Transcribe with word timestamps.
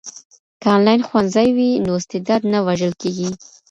که 0.61 0.67
انلاین 0.75 1.01
ښوونځی 1.07 1.47
وي 1.57 1.69
نو 1.85 1.91
استعداد 1.99 2.41
نه 2.53 2.59
وژل 2.67 2.93
کیږي. 3.01 3.29